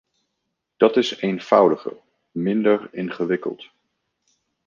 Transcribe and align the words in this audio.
Dat 0.77 0.97
is 0.97 1.15
eenvoudiger, 1.21 1.93
minder 2.31 2.89
ingewikkeld. 2.91 3.69